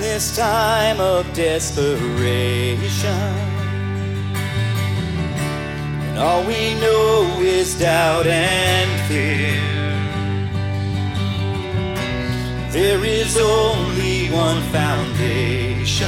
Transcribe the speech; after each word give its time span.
this 0.00 0.36
time 0.36 1.00
of 1.00 1.32
desperation. 1.32 3.10
And 6.06 6.18
all 6.18 6.44
we 6.44 6.74
know 6.74 7.38
is 7.40 7.78
doubt 7.78 8.26
and 8.26 8.90
fear. 9.08 9.70
There 12.70 13.04
is 13.04 13.36
only 13.36 14.28
one 14.28 14.62
foundation. 14.70 16.06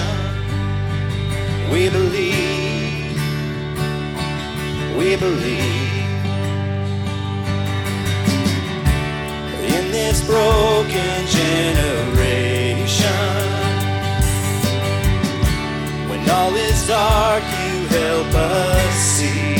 We 1.72 1.88
believe, 1.88 3.16
we 4.96 5.16
believe. 5.16 5.92
In 9.74 9.90
this 9.90 10.24
broken 10.26 11.26
generation, 11.26 11.91
see. 18.92 19.56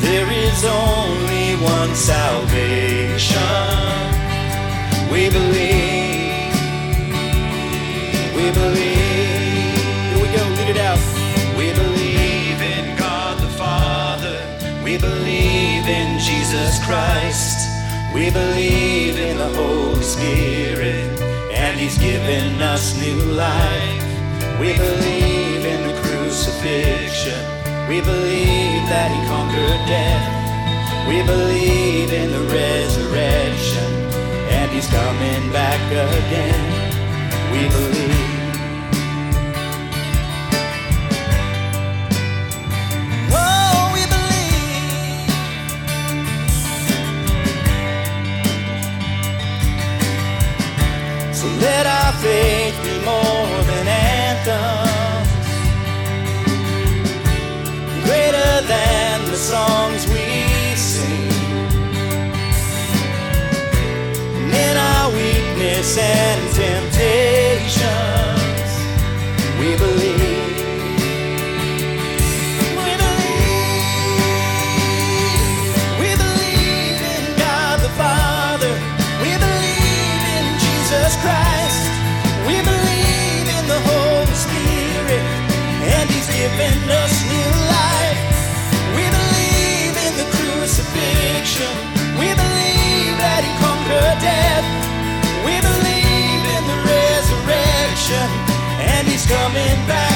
There 0.00 0.30
is 0.30 0.64
only 0.64 1.56
one 1.56 1.94
salvation. 1.94 3.38
We 5.12 5.28
believe. 5.28 6.54
We 8.34 8.50
believe. 8.50 9.76
Here 10.08 10.22
we 10.22 10.28
go. 10.36 10.42
Lead 10.56 10.70
it 10.70 10.78
out. 10.78 10.98
We 11.56 11.72
believe 11.72 12.60
in 12.62 12.96
God 12.96 13.38
the 13.38 13.48
Father. 13.48 14.38
We 14.82 14.96
believe 14.98 15.86
in 15.86 16.18
Jesus 16.18 16.84
Christ. 16.86 17.58
We 18.14 18.30
believe 18.30 19.18
in 19.18 19.36
the 19.36 19.50
Holy 19.60 20.02
Spirit. 20.02 21.20
And 21.52 21.78
He's 21.78 21.98
given 21.98 22.60
us 22.62 22.96
new 23.00 23.20
life. 23.32 24.11
We 24.60 24.76
believe 24.76 25.64
in 25.64 25.80
the 25.88 25.94
crucifixion. 26.02 27.42
We 27.88 28.00
believe 28.00 28.82
that 28.88 29.10
He 29.10 29.20
conquered 29.26 29.82
death. 29.86 30.24
We 31.08 31.22
believe 31.22 32.12
in 32.12 32.30
the 32.30 32.42
resurrection. 32.52 33.90
And 34.50 34.70
He's 34.70 34.88
coming 34.88 35.50
back 35.52 35.80
again. 35.90 36.64
We 37.52 37.68
believe. 37.68 38.30
Oh, 43.34 43.90
we 43.94 44.02
believe. 44.14 45.28
So 51.34 51.46
let 51.60 51.86
our 51.86 52.12
faith 52.22 52.76
be 52.84 52.94
more 53.04 53.41
than 54.44 54.91
And 86.02 86.10
He's 86.10 86.26
given 86.26 86.90
us 86.90 87.14
new 87.30 87.50
life. 87.70 88.20
We 88.98 89.06
believe 89.06 89.94
in 90.02 90.12
the 90.18 90.26
crucifixion. 90.34 91.74
We 92.18 92.26
believe 92.26 93.14
that 93.22 93.46
He 93.46 93.52
conquered 93.62 94.18
death. 94.18 94.66
We 95.46 95.54
believe 95.62 96.42
in 96.58 96.62
the 96.66 96.78
resurrection. 96.90 98.26
And 98.82 99.06
He's 99.06 99.24
coming 99.30 99.78
back 99.86 100.11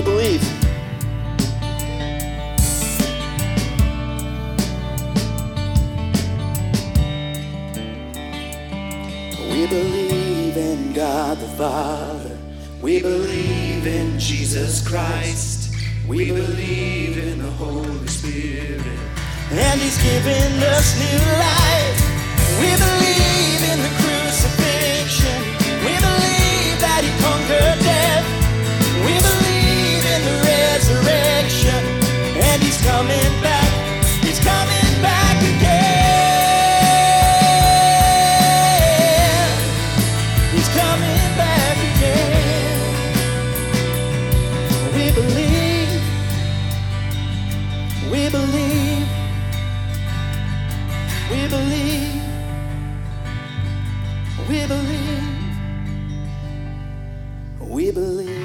you 0.00 0.04
believe? 0.04 0.42
We 9.50 9.66
believe 9.66 10.56
in 10.56 10.92
God 10.94 11.38
the 11.38 11.48
Father. 11.48 12.38
We 12.80 13.02
believe 13.02 13.86
in 13.86 14.18
Jesus 14.18 14.86
Christ. 14.86 15.74
We 16.08 16.32
believe 16.32 17.18
in 17.18 17.38
the 17.38 17.50
Holy 17.50 18.06
Spirit. 18.06 18.80
And 19.50 19.80
He's 19.80 20.02
given 20.02 20.62
us 20.62 20.98
new 20.98 21.18
life. 21.38 22.00
We 22.60 22.70
believe 22.76 23.09
We 45.10 45.16
believe. 45.16 46.02
We 48.12 48.30
believe. 48.30 49.08
We 51.30 51.48
believe. 51.48 52.22
We 54.48 54.66
believe. 54.68 55.24
We 57.60 57.90
believe 57.90 58.39